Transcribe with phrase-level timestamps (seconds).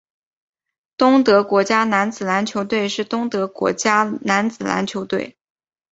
[0.97, 5.37] 东德国家男子篮球队是东德的国家男子篮球队。